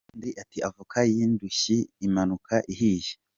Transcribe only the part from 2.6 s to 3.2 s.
ihiye".